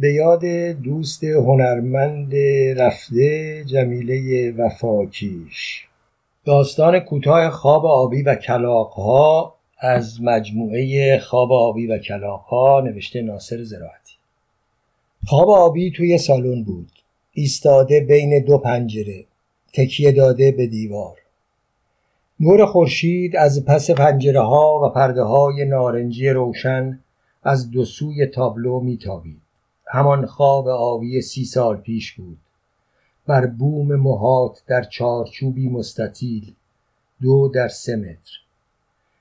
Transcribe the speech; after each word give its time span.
به 0.00 0.12
یاد 0.12 0.44
دوست 0.82 1.24
هنرمند 1.24 2.36
رفته 2.76 3.64
جمیله 3.64 4.52
وفاکیش. 4.52 5.84
داستان 6.44 7.00
کوتاه 7.00 7.50
خواب 7.50 7.86
آبی 7.86 8.22
و 8.22 8.34
کلاقها 8.34 9.54
از 9.78 10.22
مجموعه 10.22 11.18
خواب 11.18 11.52
آبی 11.52 11.86
و 11.86 11.98
کلاقها 11.98 12.80
نوشته 12.80 13.22
ناصر 13.22 13.62
زراعتی. 13.62 14.14
خواب 15.26 15.50
آبی 15.50 15.90
توی 15.90 16.18
سالن 16.18 16.62
بود. 16.62 16.92
ایستاده 17.32 18.00
بین 18.00 18.44
دو 18.44 18.58
پنجره. 18.58 19.24
تکیه 19.72 20.12
داده 20.12 20.52
به 20.52 20.66
دیوار. 20.66 21.16
نور 22.40 22.66
خورشید 22.66 23.36
از 23.36 23.64
پس 23.64 23.90
پنجره 23.90 24.40
ها 24.40 24.80
و 24.84 24.88
پرده 24.88 25.22
های 25.22 25.64
نارنجی 25.64 26.28
روشن 26.28 27.00
از 27.42 27.70
دو 27.70 27.84
سوی 27.84 28.26
تابلو 28.26 28.80
میتابید. 28.80 29.47
همان 29.90 30.26
خواب 30.26 30.68
آبی 30.68 31.20
سی 31.20 31.44
سال 31.44 31.76
پیش 31.76 32.12
بود. 32.12 32.38
بر 33.26 33.46
بوم 33.46 33.96
محات 33.96 34.62
در 34.66 34.82
چارچوبی 34.82 35.68
مستطیل 35.68 36.54
دو 37.22 37.48
در 37.48 37.68
سه 37.68 37.96
متر. 37.96 38.32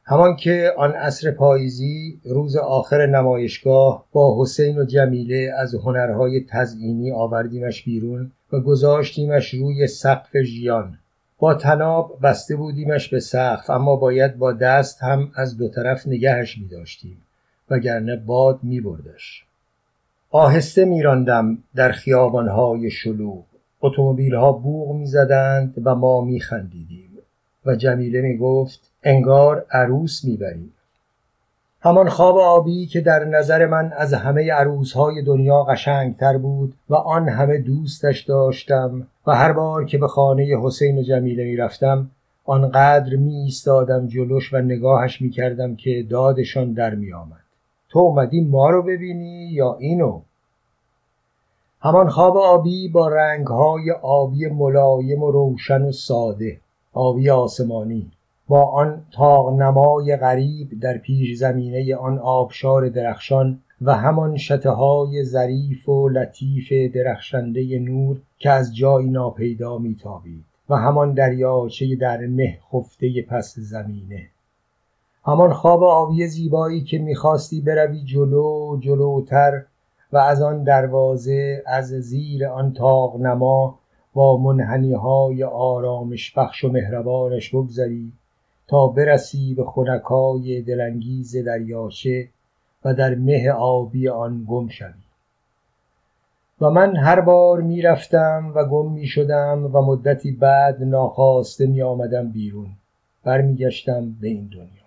همان 0.03 0.35
که 0.35 0.73
آن 0.77 0.91
عصر 0.91 1.31
پاییزی 1.31 2.21
روز 2.25 2.57
آخر 2.57 3.05
نمایشگاه 3.05 4.05
با 4.11 4.41
حسین 4.41 4.77
و 4.77 4.85
جمیله 4.85 5.53
از 5.57 5.75
هنرهای 5.75 6.45
تزئینی 6.49 7.11
آوردیمش 7.11 7.83
بیرون 7.83 8.31
و 8.53 8.59
گذاشتیمش 8.59 9.53
روی 9.53 9.87
سقف 9.87 10.41
ژیان. 10.41 10.97
با 11.39 11.53
تناب 11.53 12.19
بسته 12.23 12.55
بودیمش 12.55 13.09
به 13.09 13.19
سقف 13.19 13.69
اما 13.69 13.95
باید 13.95 14.37
با 14.37 14.53
دست 14.53 15.03
هم 15.03 15.31
از 15.35 15.57
دو 15.57 15.69
طرف 15.69 16.07
نگهش 16.07 16.57
می 16.57 16.67
داشتیم 16.67 17.17
وگرنه 17.69 18.15
باد 18.15 18.59
می 18.63 18.81
بردش. 18.81 19.46
آهسته 20.31 20.85
میراندم 20.85 21.57
در 21.75 21.91
خیابانهای 21.91 22.91
شلوغ 22.91 23.43
اتومبیلها 23.81 24.51
بوغ 24.51 24.95
می‌زدند 24.95 25.73
و 25.83 25.95
ما 25.95 26.21
میخندیدیم 26.21 27.09
و 27.65 27.75
جمیله 27.75 28.21
می‌گفت 28.21 28.91
انگار 29.03 29.65
عروس 29.71 30.25
می‌بریم 30.25 30.73
همان 31.81 32.09
خواب 32.09 32.37
آبی 32.37 32.85
که 32.85 33.01
در 33.01 33.25
نظر 33.25 33.65
من 33.65 33.93
از 33.97 34.13
همه 34.13 34.51
عروسهای 34.51 35.21
دنیا 35.21 35.63
قشنگتر 35.63 36.37
بود 36.37 36.73
و 36.89 36.95
آن 36.95 37.29
همه 37.29 37.57
دوستش 37.57 38.21
داشتم 38.21 39.07
و 39.27 39.35
هر 39.35 39.51
بار 39.51 39.85
که 39.85 39.97
به 39.97 40.07
خانه 40.07 40.57
حسین 40.61 40.97
و 40.97 41.01
جمیله 41.01 41.43
می‌رفتم 41.43 42.09
آنقدر 42.45 43.15
می 43.15 43.35
ایستادم 43.35 44.07
جلوش 44.07 44.53
و 44.53 44.57
نگاهش 44.57 45.21
می 45.21 45.29
کردم 45.29 45.75
که 45.75 46.05
دادشان 46.09 46.73
در 46.73 46.95
می 46.95 47.13
آمد. 47.13 47.46
تو 47.89 47.99
اومدی 47.99 48.41
ما 48.41 48.69
رو 48.69 48.83
ببینی 48.83 49.49
یا 49.51 49.77
اینو؟ 49.79 50.21
همان 51.81 52.09
خواب 52.09 52.37
آبی 52.37 52.87
با 52.87 53.07
رنگهای 53.07 53.91
آبی 53.91 54.47
ملایم 54.47 55.23
و 55.23 55.31
روشن 55.31 55.81
و 55.81 55.91
ساده 55.91 56.59
آبی 56.93 57.29
آسمانی. 57.29 58.11
با 58.47 58.63
آن 58.63 59.01
تاغنمای 59.11 60.15
غریب 60.15 60.79
در 60.81 60.97
پیش 60.97 61.37
زمینه 61.37 61.95
آن 61.95 62.19
آبشار 62.19 62.89
درخشان 62.89 63.59
و 63.81 63.95
همان 63.95 64.37
شته 64.37 64.69
های 64.69 65.23
ظریف 65.23 65.89
و 65.89 66.09
لطیف 66.09 66.95
درخشنده 66.95 67.79
نور 67.79 68.17
که 68.39 68.49
از 68.49 68.75
جایی 68.75 69.09
ناپیدا 69.09 69.77
میتابید 69.77 70.43
و 70.69 70.75
همان 70.75 71.13
دریاچه 71.13 71.95
در 71.95 72.17
مه 72.17 72.59
خفته 72.73 73.21
پس 73.21 73.59
زمینه. 73.59 74.27
همان 75.27 75.53
خواب 75.53 75.83
آبی 75.83 76.27
زیبایی 76.27 76.81
که 76.81 76.97
می‌خواستی 76.97 77.61
بروی 77.61 78.03
جلو 78.03 78.77
جلوتر 78.79 79.63
و 80.13 80.17
از 80.17 80.41
آن 80.41 80.63
دروازه 80.63 81.63
از 81.65 81.87
زیر 81.87 82.45
آن 82.45 82.73
تاق 82.73 83.21
نما 83.21 83.79
با 84.13 84.37
منحنی 84.37 84.93
های 84.93 85.43
آرامش 85.43 86.37
بخش 86.37 86.63
و 86.63 86.69
مهربانش 86.69 87.49
بگذری 87.49 88.11
تا 88.67 88.87
برسی 88.87 89.53
به 89.53 89.65
خنکای 89.65 90.61
دلانگیز 90.61 91.37
دریاچه 91.37 92.29
و 92.85 92.93
در 92.93 93.15
مه 93.15 93.51
آبی 93.51 94.09
آن 94.09 94.45
گم 94.49 94.67
شوی. 94.67 95.03
و 96.61 96.69
من 96.69 96.95
هر 96.95 97.21
بار 97.21 97.61
می‌رفتم 97.61 98.51
و 98.55 98.65
گم 98.65 98.91
می 98.91 99.07
شدم 99.07 99.69
و 99.73 99.81
مدتی 99.81 100.31
بعد 100.31 100.83
ناخواسته 100.83 101.65
می 101.65 101.81
آمدم 101.81 102.29
بیرون. 102.29 102.69
برمیگشتم 103.23 104.15
به 104.21 104.27
این 104.27 104.49
دنیا. 104.53 104.86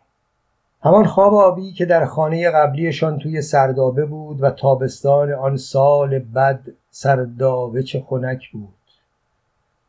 همان 0.83 1.05
خواب 1.05 1.35
آبی 1.35 1.73
که 1.73 1.85
در 1.85 2.05
خانه 2.05 2.51
قبلیشان 2.51 3.19
توی 3.19 3.43
سردابه 3.43 4.05
بود 4.05 4.43
و 4.43 4.51
تابستان 4.51 5.33
آن 5.33 5.57
سال 5.57 6.19
بد 6.19 6.61
سردابه 6.91 7.83
چه 7.83 8.05
خنک 8.07 8.51
بود. 8.53 8.75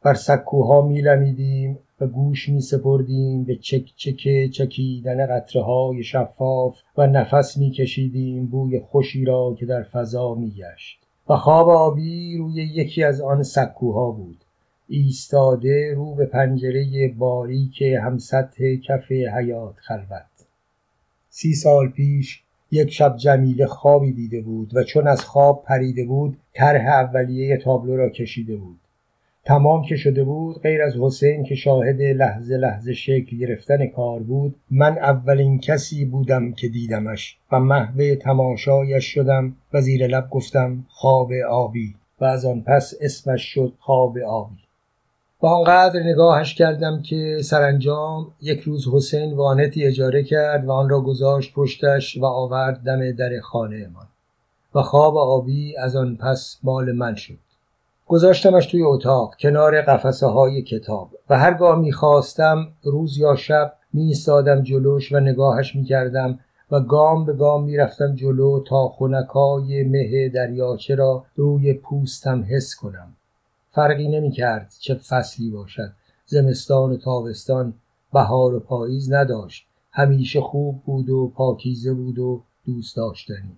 بر 0.03 0.13
سکوها 0.13 0.81
میلمیدیم 0.81 1.79
و 2.01 2.07
گوش 2.07 2.49
می 2.49 2.61
سپردیم 2.61 3.43
به 3.43 3.55
چک 3.55 3.85
چک 3.95 4.49
چکیدن 4.51 5.25
قطره 5.27 5.63
های 5.63 6.03
شفاف 6.03 6.79
و 6.97 7.07
نفس 7.07 7.57
می 7.57 7.71
کشیدیم 7.71 8.45
بوی 8.45 8.79
خوشی 8.79 9.25
را 9.25 9.55
که 9.59 9.65
در 9.65 9.83
فضا 9.83 10.35
می 10.35 10.51
گشت. 10.51 10.99
و 11.29 11.35
خواب 11.35 11.69
آبی 11.69 12.37
روی 12.37 12.53
یکی 12.53 13.03
از 13.03 13.21
آن 13.21 13.43
سکوها 13.43 14.11
بود. 14.11 14.37
ایستاده 14.87 15.93
رو 15.95 16.15
به 16.15 16.25
پنجره 16.25 17.13
باریک 17.17 17.81
هم 17.81 18.17
سطح 18.17 18.75
کف 18.75 19.11
حیات 19.11 19.75
خلوت. 19.77 20.30
سی 21.33 21.53
سال 21.53 21.89
پیش 21.89 22.43
یک 22.71 22.89
شب 22.89 23.17
جمیله 23.17 23.65
خوابی 23.65 24.11
دیده 24.11 24.41
بود 24.41 24.75
و 24.75 24.83
چون 24.83 25.07
از 25.07 25.21
خواب 25.21 25.63
پریده 25.67 26.05
بود 26.05 26.37
طرح 26.53 26.87
اولیه 26.87 27.57
تابلو 27.57 27.97
را 27.97 28.09
کشیده 28.09 28.57
بود. 28.57 28.79
تمام 29.45 29.83
که 29.83 29.95
شده 29.95 30.23
بود 30.23 30.61
غیر 30.61 30.81
از 30.81 30.95
حسین 30.95 31.43
که 31.43 31.55
شاهد 31.55 32.01
لحظه 32.01 32.57
لحظه 32.57 32.93
شکل 32.93 33.37
گرفتن 33.37 33.87
کار 33.87 34.19
بود 34.19 34.55
من 34.71 34.97
اولین 34.97 35.59
کسی 35.59 36.05
بودم 36.05 36.51
که 36.51 36.67
دیدمش 36.67 37.37
و 37.51 37.59
محو 37.59 38.15
تماشایش 38.15 39.05
شدم 39.05 39.55
و 39.73 39.81
زیر 39.81 40.07
لب 40.07 40.29
گفتم 40.29 40.85
خواب 40.89 41.31
آبی 41.49 41.95
و 42.21 42.25
از 42.25 42.45
آن 42.45 42.61
پس 42.61 42.93
اسمش 43.01 43.41
شد 43.41 43.73
خواب 43.79 44.17
آبی. 44.17 44.70
و 45.41 45.47
آنقدر 45.47 45.99
نگاهش 46.03 46.55
کردم 46.55 47.01
که 47.01 47.41
سرانجام 47.43 48.27
یک 48.41 48.59
روز 48.59 48.87
حسین 48.87 49.33
وانتی 49.33 49.85
اجاره 49.85 50.23
کرد 50.23 50.65
و 50.65 50.71
آن 50.71 50.89
را 50.89 51.01
گذاشت 51.01 51.53
پشتش 51.53 52.17
و 52.17 52.25
آورد 52.25 52.83
دم 52.83 53.11
در 53.11 53.39
خانه 53.39 53.87
من 53.87 54.07
و 54.75 54.81
خواب 54.81 55.17
آبی 55.17 55.77
از 55.77 55.95
آن 55.95 56.15
پس 56.15 56.57
مال 56.63 56.91
من 56.91 57.15
شد. 57.15 57.37
گذاشتمش 58.07 58.65
توی 58.65 58.83
اتاق 58.83 59.35
کنار 59.39 59.81
قفسه 59.81 60.27
های 60.27 60.61
کتاب 60.61 61.09
و 61.29 61.39
هرگاه 61.39 61.79
می‌خواستم 61.79 62.67
روز 62.83 63.17
یا 63.17 63.35
شب 63.35 63.73
می 63.93 64.13
جلوش 64.63 65.11
و 65.11 65.19
نگاهش 65.19 65.75
می 65.75 65.83
کردم 65.83 66.39
و 66.71 66.79
گام 66.79 67.25
به 67.25 67.33
گام 67.33 67.63
می‌رفتم 67.63 68.15
جلو 68.15 68.63
تا 68.63 68.87
خونکای 68.87 69.83
مه 69.83 70.29
دریاچه 70.29 70.95
را 70.95 71.25
روی 71.35 71.73
پوستم 71.73 72.45
حس 72.49 72.75
کنم. 72.75 73.15
فرقی 73.71 74.07
نمی 74.07 74.31
کرد 74.31 74.73
چه 74.79 74.95
فصلی 74.95 75.49
باشد. 75.49 75.91
زمستان 76.25 76.91
و 76.91 76.97
تابستان 76.97 77.73
بهار 78.13 78.55
و 78.55 78.59
پاییز 78.59 79.13
نداشت. 79.13 79.65
همیشه 79.91 80.41
خوب 80.41 80.83
بود 80.83 81.09
و 81.09 81.31
پاکیزه 81.35 81.93
بود 81.93 82.19
و 82.19 82.43
دوست 82.65 82.95
داشتنی. 82.95 83.57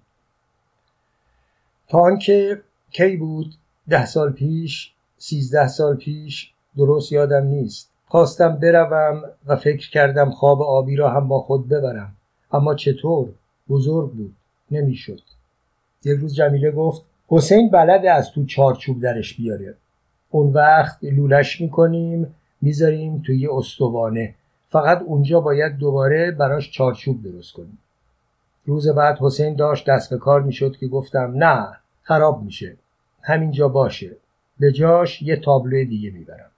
تا 1.88 2.00
آنکه 2.00 2.62
کی 2.92 3.18
بود 3.18 3.54
ده 3.90 4.06
سال 4.06 4.32
پیش 4.32 4.94
سیزده 5.18 5.68
سال 5.68 5.96
پیش 5.96 6.54
درست 6.78 7.12
یادم 7.12 7.46
نیست. 7.46 7.90
خواستم 8.08 8.56
بروم 8.56 9.24
و 9.46 9.56
فکر 9.56 9.90
کردم 9.90 10.32
خواب 10.32 10.62
آبی 10.62 10.96
را 10.96 11.10
هم 11.10 11.28
با 11.28 11.40
خود 11.40 11.70
ببرم. 11.70 12.16
اما 12.52 12.76
چطور؟ 12.76 13.30
بزرگ 13.70 14.12
بود. 14.12 14.36
نمی‌شد. 14.72 15.22
یک 16.06 16.20
روز 16.20 16.36
جمیله 16.36 16.72
گفت 16.72 17.02
حسین 17.28 17.70
بلده 17.70 18.12
از 18.12 18.32
تو 18.32 18.46
چارچوب 18.46 19.02
درش 19.02 19.38
بیاره. 19.38 19.78
اون 20.34 20.54
وقت 20.54 20.98
لولش 21.04 21.62
می‌کنیم 21.62 22.36
می‌ذاریم 22.62 23.22
توی 23.26 23.48
استوانه. 23.48 24.36
فقط 24.70 25.02
اونجا 25.02 25.40
باید 25.40 25.78
دوباره 25.78 26.32
براش 26.32 26.72
چارچوب 26.72 27.24
درست 27.24 27.54
کنیم. 27.54 27.78
روز 28.66 28.90
بعد 28.90 29.18
حسین 29.20 29.56
داشت 29.56 29.90
دست 29.90 30.10
به 30.10 30.18
کار 30.18 30.42
می‌شد 30.42 30.78
که 30.78 30.88
گفتم 30.88 31.34
نه 31.36 31.68
خراب 32.02 32.44
میشه. 32.44 32.78
همینجا 33.22 33.68
باشه. 33.68 34.12
به 34.60 34.72
جاش 34.72 35.22
یه 35.22 35.36
تابلو 35.36 35.86
دیگه 35.86 36.12
می‌برم. 36.12 36.52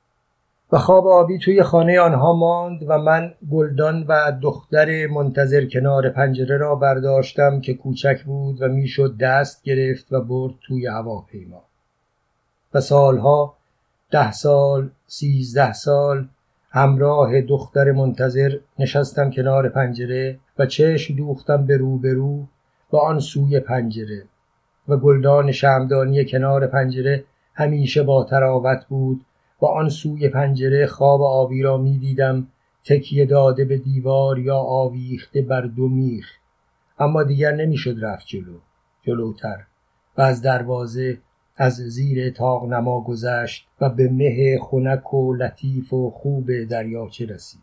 و 0.72 0.78
خواب 0.78 1.08
آبی 1.08 1.40
توی 1.40 1.64
خانه 1.64 2.00
آنها 2.00 2.34
ماند 2.34 2.80
و 2.88 2.98
من 2.98 3.34
گلدان 3.52 4.06
و 4.08 4.38
دختر 4.42 5.08
منتظر 5.08 5.66
کنار 5.66 6.10
پنجره 6.10 6.58
را 6.58 6.76
برداشتم 6.76 7.62
که 7.62 7.74
کوچک 7.74 8.24
بود 8.24 8.62
و 8.62 8.68
می‌شد 8.68 9.18
دست 9.18 9.64
گرفت 9.64 10.14
و 10.14 10.22
برد 10.22 10.54
توی 10.62 10.88
هواپیما. 10.88 11.64
و 12.74 12.82
سالها 12.82 13.56
ده 14.12 14.32
سال 14.32 14.90
سیزده 15.08 15.74
سال 15.74 16.28
همراه 16.70 17.42
دختر 17.42 17.92
منتظر 17.92 18.58
نشستم 18.80 19.32
کنار 19.32 19.70
پنجره 19.70 20.40
و 20.60 20.66
چشم 20.66 21.16
دوختم 21.16 21.66
به 21.66 21.78
رو 21.78 21.98
به 21.98 22.14
رو 22.14 22.46
و 22.92 22.98
آن 22.98 23.20
سوی 23.20 23.60
پنجره 23.60 24.24
و 24.88 24.98
گلدان 24.98 25.52
شمدانی 25.52 26.26
کنار 26.26 26.68
پنجره 26.68 27.24
همیشه 27.54 28.04
با 28.04 28.24
تراوت 28.24 28.86
بود. 28.86 29.26
و 29.62 29.66
آن 29.66 29.90
سوی 29.90 30.30
پنجره 30.30 30.88
خواب 30.88 31.22
آبی 31.22 31.62
را 31.62 31.78
می 31.78 31.98
دیدم. 31.98 32.48
تکیه 32.86 33.26
داده 33.26 33.66
به 33.66 33.78
دیوار 33.78 34.40
یا 34.40 34.58
آویخته 34.58 35.42
بر 35.42 35.62
دو 35.62 35.88
میخ. 35.88 36.26
اما 37.00 37.24
دیگر 37.24 37.52
نمی‌شد 37.52 37.96
رفت 38.02 38.28
جلو. 38.28 38.58
جلوتر. 39.04 39.64
و 40.18 40.22
از 40.22 40.42
دروازه 40.42 41.18
از 41.58 41.74
زیر 41.74 42.30
تاق 42.30 42.66
نما 42.66 43.02
گذشت 43.02 43.68
و 43.82 43.90
به 43.90 44.10
مه 44.10 44.60
خنک 44.62 45.14
و 45.14 45.34
لطیف 45.34 45.94
و 45.94 46.10
خوب 46.10 46.64
دریاچه 46.64 47.26
رسید. 47.26 47.62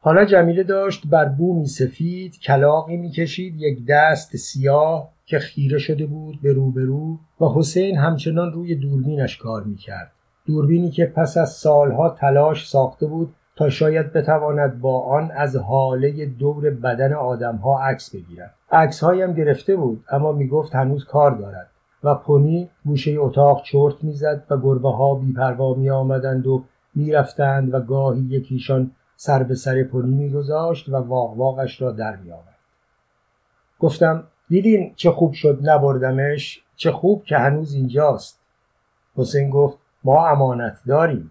حالا 0.00 0.24
جمیله 0.24 0.62
داشت 0.62 1.06
بر 1.06 1.24
بومی 1.24 1.66
سفید 1.66 2.40
کلاقی 2.40 2.96
می‌کشید 2.96 3.54
یک 3.58 3.78
دست 3.88 4.36
سیاه 4.36 5.10
که 5.26 5.38
خیره 5.38 5.78
شده 5.78 6.06
بود 6.06 6.42
به 6.42 6.52
روبرو 6.52 7.18
و 7.40 7.44
حسین 7.54 7.96
همچنان 7.96 8.52
روی 8.52 8.74
دوربینش 8.74 9.36
کار 9.36 9.62
می‌کرد. 9.62 10.12
دوربینی 10.46 10.90
که 10.90 11.06
پس 11.06 11.36
از 11.36 11.50
سالها 11.50 12.10
تلاش 12.10 12.68
ساخته 12.68 13.06
بود 13.06 13.34
تا 13.56 13.70
شاید 13.70 14.12
بتواند 14.12 14.80
با 14.80 15.00
آن 15.00 15.30
از 15.30 15.56
حاله 15.56 16.26
دور 16.26 16.70
بدن 16.70 17.12
آدمها 17.12 17.84
عکس 17.84 18.14
بگیرد. 18.14 18.54
عکسهایم 18.70 19.32
گرفته 19.32 19.76
بود 19.76 20.04
اما 20.10 20.32
می‌گفت 20.32 20.74
هنوز 20.74 21.04
کار 21.04 21.30
دارد. 21.30 21.70
و 22.04 22.14
پونی 22.14 22.70
گوشه 22.84 23.16
اتاق 23.18 23.62
چرت 23.62 24.04
می‌زد 24.04 24.44
و 24.50 24.56
گربه 24.56 24.90
ها 24.90 25.14
بیپروا 25.14 25.74
می 25.74 25.90
آمدند 25.90 26.46
و 26.46 26.64
می‌رفتند 26.94 27.74
و 27.74 27.80
گاهی 27.80 28.20
یکیشان 28.20 28.90
سر 29.16 29.42
به 29.42 29.54
سر 29.54 29.82
پونی 29.82 30.14
میگذاشت 30.14 30.88
و 30.88 30.96
واقواقش 30.96 31.82
را 31.82 31.92
در 31.92 32.16
می 32.16 32.32
آورد. 32.32 32.58
گفتم 33.78 34.24
دیدین 34.48 34.92
چه 34.96 35.10
خوب 35.10 35.32
شد 35.32 35.58
نبردمش؟ 35.62 36.62
چه 36.76 36.92
خوب 36.92 37.24
که 37.24 37.36
هنوز 37.36 37.74
اینجاست. 37.74 38.40
حسین 39.16 39.50
گفت 39.50 39.78
ما 40.04 40.28
امانت 40.28 40.78
داریم. 40.86 41.30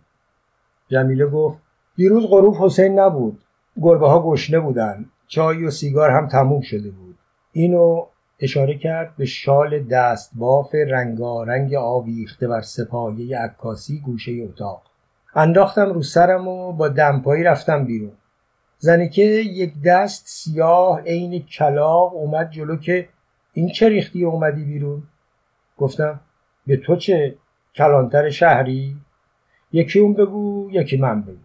جمیله 0.88 1.25
گفت 1.25 1.58
دیروز 1.96 2.25
غروب 2.28 2.56
حسین 2.56 3.00
نبود. 3.00 3.40
گربه 3.81 4.08
ها 4.08 4.31
گشنه 4.31 4.60
بودن 4.60 5.06
چای 5.28 5.66
و 5.66 5.72
سیگار 5.72 6.10
هم 6.10 6.28
تموم 6.28 6.62
شده 6.62 6.92
بود. 6.92 7.18
اینو 7.52 8.06
اشاره 8.39 8.77
کرد 8.77 9.15
به 9.18 9.25
شال 9.25 9.83
دست 9.83 10.31
باف 10.35 10.75
رنگارنگ 10.75 11.74
آویخته 11.74 12.47
بر 12.47 12.62
سپایه 12.62 13.39
عکاسی 13.39 14.00
گوشه 14.00 14.31
اتاق. 14.31 14.81
انداختم 15.35 15.94
رو 15.94 16.03
سرم 16.03 16.47
و 16.47 16.74
با 16.74 16.88
دمپایی 16.88 17.44
رفتم 17.44 17.85
بیرون. 17.85 18.12
زنکه 18.77 19.24
یک 19.24 19.74
دست 19.85 20.24
سیاه 20.27 21.01
عین 21.01 21.39
کلاق 21.39 22.15
اومد 22.15 22.50
جلو 22.50 22.77
که 22.77 23.09
این 23.53 23.69
چه 23.69 23.89
ریختی 23.89 24.25
اومدی 24.25 24.63
بیرون؟ 24.63 25.03
گفتم 25.77 26.19
به 26.68 26.77
تو 26.77 26.95
چه 26.95 27.36
کلانتر 27.75 28.29
شهری؟ 28.29 28.97
یکی 29.71 30.00
اون 30.00 30.13
بگو 30.13 30.69
یکی 30.71 30.97
من 30.97 31.21
بگو. 31.21 31.38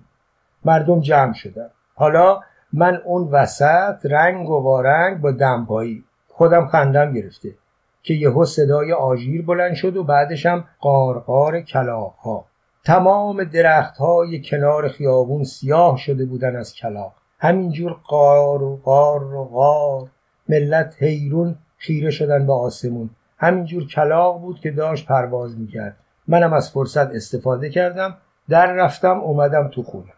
مردم 0.65 1.01
جمع 1.01 1.33
شدن. 1.33 1.71
حالا 1.95 2.41
من 2.73 2.97
اون 3.05 3.29
وسط 3.29 4.07
رنگ 4.07 4.51
و 4.51 4.63
وارنگ 4.63 5.21
با 5.21 5.31
دمپایی 5.31 6.05
خودم 6.39 6.67
خندم 6.67 7.13
گرفته 7.13 7.55
که 8.03 8.15
یهو 8.15 8.45
صدای 8.45 8.93
آژیر 8.93 9.43
بلند 9.43 9.75
شد 9.75 9.97
و 9.97 10.05
بعدش 10.05 10.47
هم 10.47 10.65
قارقار 10.81 11.61
کلاق 11.61 12.15
ها 12.15 12.45
تمام 12.85 13.45
درخت 13.45 13.97
های 13.97 14.43
کنار 14.43 14.89
خیابون 14.89 15.45
سیاه 15.45 15.97
شده 15.97 16.25
بودن 16.25 16.57
از 16.57 16.75
کلاق 16.75 17.13
همینجور 17.39 17.93
قار 17.93 18.63
و 18.63 18.81
قار 18.85 19.35
و 19.35 19.45
قار. 19.45 20.09
ملت 20.49 20.97
حیرون 20.99 21.57
خیره 21.79 22.11
شدن 22.11 22.47
به 22.47 22.53
آسمون. 22.53 23.11
همینجور 23.39 23.87
کلاق 23.87 24.41
بود 24.41 24.61
که 24.61 24.71
داشت 24.71 25.07
پرواز 25.07 25.59
می‌کرد. 25.59 25.97
منم 26.29 26.53
از 26.53 26.71
فرصت 26.71 27.11
استفاده 27.15 27.71
کردم. 27.71 28.17
در 28.49 28.73
رفتم 28.73 29.21
اومدم 29.21 29.69
تو 29.69 29.83
خونه. 29.83 30.13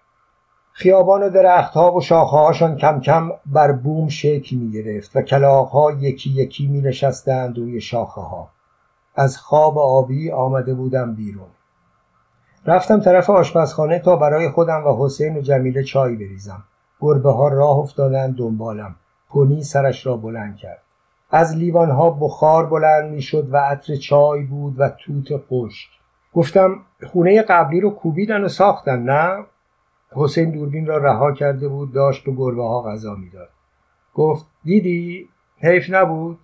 خیابان 0.80 1.22
و 1.22 1.30
درختها 1.30 1.92
و 1.92 2.00
شاخههاشان 2.00 2.76
کم 2.76 3.00
کم 3.00 3.32
بر 3.46 3.72
بوم 3.72 4.08
شکل 4.08 4.56
می 4.56 4.70
گرفت 4.70 5.16
و 5.16 5.22
کلاقها 5.22 5.92
یکی 5.92 6.30
یکی 6.30 6.66
می 6.66 6.80
نشستند 6.80 7.58
روی 7.58 7.80
شاخه 7.80 8.20
ها. 8.20 8.48
از 9.14 9.36
خواب 9.36 9.78
آبی 9.78 10.30
آمده 10.30 10.74
بودم 10.74 11.14
بیرون. 11.14 11.48
رفتم 12.66 13.00
طرف 13.00 13.30
آشپزخانه 13.30 13.98
تا 13.98 14.16
برای 14.16 14.48
خودم 14.48 14.86
و 14.86 15.04
حسین 15.04 15.36
و 15.36 15.40
جمیله 15.40 15.82
چای 15.82 16.16
بریزم. 16.16 16.64
گربه 17.00 17.32
ها 17.32 17.48
راه 17.48 17.78
افتادند 17.78 18.36
دنبالم. 18.36 18.94
پونی 19.28 19.62
سرش 19.62 20.06
را 20.06 20.16
بلند 20.16 20.56
کرد. 20.56 20.82
از 21.30 21.56
لیوان 21.56 21.90
ها 21.90 22.10
بخار 22.10 22.66
بلند 22.66 23.10
می 23.10 23.22
شد 23.22 23.48
و 23.52 23.56
عطر 23.56 23.96
چای 23.96 24.42
بود 24.42 24.74
و 24.78 24.88
توت 24.88 25.42
خشک. 25.50 25.88
گفتم 26.34 26.76
خونه 27.12 27.42
قبلی 27.42 27.80
رو 27.80 27.90
کوبیدن 27.90 28.44
و 28.44 28.48
ساختن 28.48 29.02
نه؟ 29.02 29.44
حسین 30.12 30.50
دوربین 30.50 30.86
را 30.86 30.98
رها 30.98 31.32
کرده 31.32 31.68
بود 31.68 31.92
داشت 31.92 32.24
به 32.24 32.32
گربه 32.32 32.62
ها 32.62 32.82
غذا 32.82 33.14
می‌داد. 33.14 33.48
گفت 34.14 34.46
دیدی؟ 34.64 35.28
حیف 35.58 35.90
نبود؟ 35.90 36.38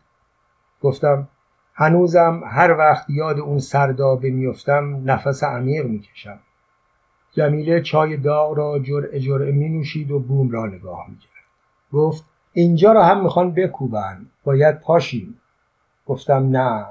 گفتم 0.83 1.29
هنوزم 1.75 2.43
هر 2.47 2.77
وقت 2.79 3.11
یاد 3.11 3.41
اون 3.41 3.59
سردابه 3.59 4.31
میفتم 4.31 5.11
نفس 5.11 5.45
عمیق 5.45 5.87
می‌کشم. 5.87 6.39
جمیله 7.33 7.81
چای 7.81 8.17
داغ 8.17 8.59
را 8.59 8.79
جرعه 8.79 9.21
جرعه 9.21 9.53
می 9.53 9.69
نوشید 9.69 10.11
و 10.11 10.19
بوم 10.19 10.51
را 10.51 10.67
نگاه 10.67 11.07
می‌کرد. 11.09 11.31
گفت 11.93 12.25
اینجا 12.53 12.93
را 12.93 13.05
هم 13.05 13.23
می‌خوان 13.23 13.51
بکوبن 13.51 14.27
باید 14.45 14.81
پاشیم. 14.81 15.41
گفتم 16.07 16.57
نه. 16.57 16.87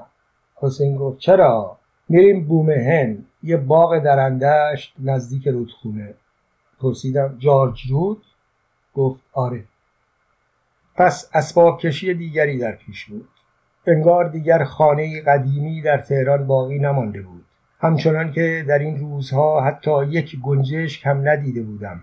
حسین 0.54 0.96
گفت 0.96 1.18
چرا؟ 1.18 1.78
میریم 2.08 2.44
بوم 2.44 2.70
هن 2.70 3.24
یه 3.42 3.56
باغ 3.56 3.98
درندشت 3.98 4.94
نزدیک 4.98 5.48
رودخونه. 5.48 6.14
پرسیدم 6.80 7.36
جارج 7.38 7.82
رود؟ 7.90 8.22
گفت 8.94 9.20
آره. 9.32 9.64
پس 10.94 11.30
اسباب 11.34 11.78
کشی 11.78 12.14
دیگری 12.14 12.58
در 12.58 12.72
پیش 12.72 13.04
بود. 13.04 13.28
انگار 13.86 14.28
دیگر 14.28 14.64
خانه 14.64 15.22
قدیمی 15.22 15.82
در 15.82 15.98
تهران 15.98 16.46
باقی 16.46 16.78
نمانده 16.78 17.22
بود. 17.22 17.44
همچنان 17.80 18.32
که 18.32 18.64
در 18.68 18.78
این 18.78 18.98
روزها 18.98 19.60
حتی 19.60 20.06
یک 20.06 20.40
گنجش 20.40 21.00
کم 21.00 21.28
ندیده 21.28 21.62
بودم. 21.62 22.00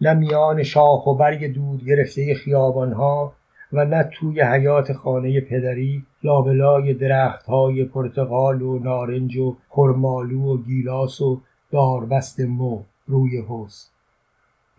نه 0.00 0.14
میان 0.14 0.62
شاخ 0.62 1.06
و 1.06 1.14
برگ 1.14 1.46
دود 1.46 1.84
گرفته 1.84 2.34
خیابانها 2.34 3.32
و 3.72 3.84
نه 3.84 4.10
توی 4.12 4.40
حیات 4.40 4.92
خانه 4.92 5.40
پدری 5.40 6.02
لابلای 6.22 6.94
درخت 6.94 7.46
های 7.46 7.84
پرتقال 7.84 8.62
و 8.62 8.78
نارنج 8.78 9.36
و 9.36 9.56
خرمالو 9.68 10.54
و 10.54 10.62
گیلاس 10.62 11.20
و 11.20 11.40
داربست 11.70 12.40
مو 12.40 12.82
روی 13.06 13.40
حوز 13.40 13.88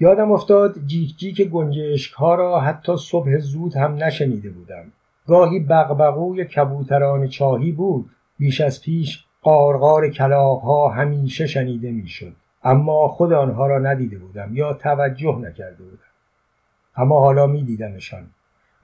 یادم 0.03 0.31
افتاد 0.31 0.75
جیک 0.85 1.17
جیک 1.17 1.41
گنجشک 1.41 2.13
ها 2.13 2.35
را 2.35 2.59
حتی 2.59 2.97
صبح 2.97 3.37
زود 3.37 3.75
هم 3.75 4.03
نشنیده 4.03 4.49
بودم. 4.49 4.83
گاهی 5.27 5.59
بغبغوی 5.59 6.45
کبوتران 6.45 7.27
چاهی 7.27 7.71
بود. 7.71 8.09
بیش 8.39 8.61
از 8.61 8.81
پیش 8.81 9.25
قارقار 9.41 10.09
کلاق 10.09 10.61
ها 10.61 10.89
همیشه 10.89 11.47
شنیده 11.47 11.91
می‌شد. 11.91 12.33
اما 12.63 13.07
خود 13.07 13.33
آنها 13.33 13.67
را 13.67 13.79
ندیده 13.79 14.17
بودم 14.17 14.55
یا 14.55 14.73
توجه 14.73 15.37
نکرده 15.37 15.83
بودم. 15.83 16.13
اما 16.95 17.19
حالا 17.19 17.47
می 17.47 17.63
دیدمشان 17.63 18.23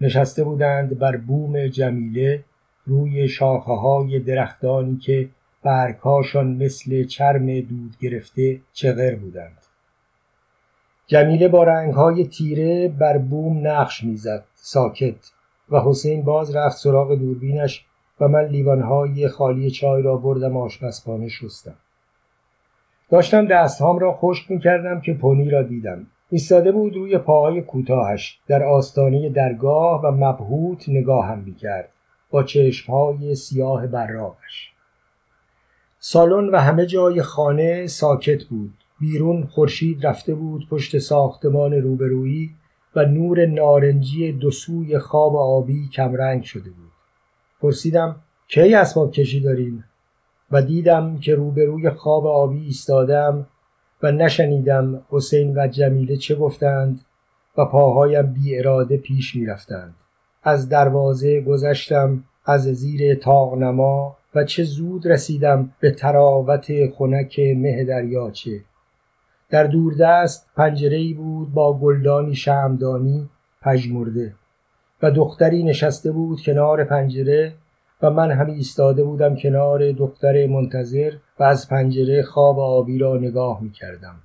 نشسته 0.02 0.44
بودند 0.44 1.00
بر 1.00 1.18
بوم 1.18 1.68
جمیله 1.68 2.44
روی 2.86 3.28
شاخه 3.28 3.74
های 3.74 4.20
درختانی 4.20 4.98
که 4.98 5.30
برگهاشان 5.64 6.48
مثل 6.48 7.04
چرم 7.04 7.46
دود 7.46 7.96
گرفته 8.02 8.60
چغر 8.74 9.16
بودند. 9.16 9.69
جمیله 11.10 11.48
با 11.48 11.64
رنگهای 11.64 12.26
تیره 12.26 12.88
بر 12.88 13.18
بوم 13.18 13.68
نقش 13.68 14.04
می‌زد 14.04 14.44
ساکت. 14.56 15.32
و 15.70 15.80
حسین 15.80 16.24
باز 16.24 16.56
رفت 16.56 16.78
سراغ 16.78 17.16
دوربینش 17.16 17.86
و 18.20 18.28
من 18.28 18.46
لیوانهای 18.46 19.28
خالی 19.28 19.72
چای 19.72 20.02
را 20.02 20.18
بردم 20.18 20.58
آشپزخانه 20.58 21.28
شستم. 21.28 21.76
داشتم 23.10 23.48
دستهام 23.48 24.00
را 24.00 24.14
خشک 24.14 24.52
می‌کردم 24.52 25.02
که 25.02 25.14
پونی 25.14 25.50
را 25.50 25.64
دیدم. 25.64 26.08
ایستاده 26.30 26.72
بود 26.72 26.96
روی 26.96 27.18
پاهای 27.18 27.62
کوتاهش. 27.62 28.40
در 28.48 28.64
آستانه 28.64 29.30
درگاه 29.30 30.02
و 30.02 30.12
مبهوت 30.12 30.90
نگاهم 30.90 31.40
می‌کرد. 31.40 31.90
با 32.32 32.44
چشمهای 32.44 33.36
سیاه 33.36 33.88
براغش 33.88 34.72
سالن 36.00 36.50
و 36.50 36.58
همه 36.58 36.86
جای 36.86 37.22
خانه 37.22 37.88
ساکت 37.88 38.44
بود. 38.44 38.74
بیرون 39.00 39.46
خورشید 39.46 40.06
رفته 40.06 40.36
بود 40.36 40.68
پشت 40.70 40.98
ساختمان 40.98 41.74
روبرویی 41.74 42.50
و 42.96 43.06
نور 43.06 43.46
نارنجی 43.46 44.32
دو 44.32 44.52
سوی 44.52 45.00
خواب 45.00 45.36
آبی 45.36 45.90
کمرنگ 45.94 46.44
شده 46.44 46.70
بود. 46.70 46.92
پرسیدم 47.62 48.16
کی 48.48 48.74
اسباب 48.74 49.12
کشی 49.12 49.40
دارین؟ 49.40 49.84
و 50.52 50.62
دیدم 50.62 51.18
که 51.18 51.36
روبروی 51.36 51.90
خواب 51.90 52.28
آبی 52.28 52.66
ایستادم 52.66 53.48
و 54.04 54.12
نشنیدم 54.12 55.02
حسین 55.10 55.54
و 55.58 55.68
جمیله 55.68 56.18
چه 56.18 56.36
گفتند 56.36 57.02
و 57.58 57.66
پاهایم 57.66 58.34
بی 58.34 58.58
اراده 58.58 58.98
پیش 58.98 59.36
می 59.36 59.46
رفتند. 59.46 59.96
از 60.44 60.70
دروازه 60.70 61.42
گذشتم 61.42 62.24
از 62.46 62.62
زیر 62.62 63.16
تاغنما 63.16 64.18
و 64.36 64.44
چه 64.44 64.64
زود 64.64 65.08
رسیدم 65.08 65.72
به 65.80 65.92
تراوت 65.92 66.90
خنک 66.96 67.40
مه 67.40 67.84
دریاچه 67.84 68.62
در 69.50 69.64
دوردست 69.64 70.50
پنجره 70.56 71.14
بود 71.14 71.54
با 71.54 71.74
گلدانی 71.74 72.36
شمدانی 72.36 73.30
پژمرده 73.62 74.34
و 75.02 75.12
دختری 75.12 75.64
نشسته 75.64 76.12
بود 76.12 76.42
کنار 76.42 76.84
پنجره 76.84 77.54
و 78.02 78.10
من 78.10 78.32
هم 78.32 78.48
ایستاده 78.48 79.04
بودم 79.04 79.36
کنار 79.36 79.92
دختر 79.92 80.48
منتظر 80.48 81.12
و 81.40 81.44
از 81.44 81.70
پنجره 81.70 82.24
خواب 82.24 82.60
آبی 82.60 82.98
را 82.98 83.18
نگاه 83.18 83.64
می 83.64 83.72
کردم. 83.72 84.16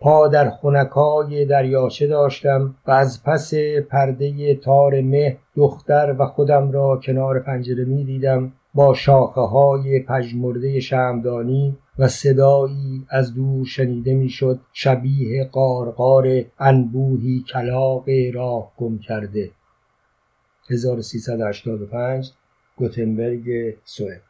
پا 0.00 0.28
در 0.28 0.50
خونکای 0.50 1.44
دریاچه 1.44 2.06
داشتم 2.06 2.74
و 2.86 2.90
از 2.90 3.22
پس 3.24 3.54
پرده 3.90 4.54
تار 4.54 5.00
مه 5.00 5.36
دختر 5.56 6.16
و 6.18 6.26
خودم 6.26 6.72
را 6.72 7.00
کنار 7.02 7.40
پنجره 7.40 7.84
می 7.84 8.04
دیدم 8.04 8.52
با 8.74 8.94
شاخه 8.94 9.40
های 9.40 10.00
پژمرده 10.00 10.80
شمدانی 10.80 11.76
و 12.00 12.08
صدایی 12.08 13.06
از 13.08 13.34
دور 13.34 13.66
شنیده 13.66 14.14
می‌شد 14.14 14.60
شبیه 14.72 15.44
قارقار 15.44 16.44
انبوهی 16.58 17.44
کلاق 17.52 18.04
راه 18.34 18.72
گم 18.76 18.98
کرده. 18.98 19.50
1385 20.70 22.30
گوتنبرگ 22.76 23.76
سوئد. 23.84 24.29